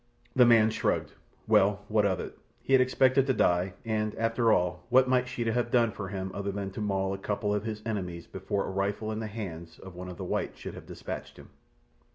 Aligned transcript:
The 0.35 0.47
man 0.47 0.71
shrugged. 0.71 1.13
Well, 1.47 1.85
what 1.87 2.07
of 2.07 2.19
it? 2.19 2.35
He 2.63 2.73
had 2.73 2.81
expected 2.81 3.27
to 3.27 3.35
die, 3.35 3.73
and, 3.85 4.15
after 4.15 4.51
all, 4.51 4.83
what 4.89 5.07
might 5.07 5.27
Sheeta 5.27 5.53
have 5.53 5.69
done 5.69 5.91
for 5.91 6.07
him 6.07 6.31
other 6.33 6.51
than 6.51 6.71
to 6.71 6.81
maul 6.81 7.13
a 7.13 7.19
couple 7.19 7.53
of 7.53 7.65
his 7.65 7.83
enemies 7.85 8.25
before 8.25 8.65
a 8.65 8.71
rifle 8.71 9.11
in 9.11 9.19
the 9.19 9.27
hands 9.27 9.77
of 9.77 9.93
one 9.93 10.09
of 10.09 10.17
the 10.17 10.25
whites 10.25 10.57
should 10.59 10.73
have 10.73 10.87
dispatched 10.87 11.37
him! 11.37 11.49